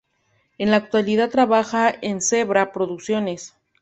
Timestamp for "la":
0.71-0.77